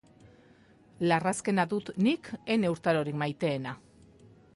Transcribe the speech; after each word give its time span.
Larrazkena 1.11 1.65
dut 1.73 1.91
nik 2.07 2.31
ene 2.55 2.73
urtarorik 2.77 3.19
maiteena. 3.25 3.75